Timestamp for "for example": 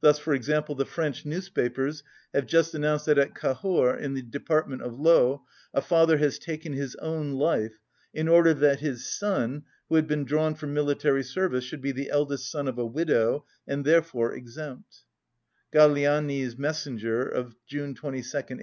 0.18-0.74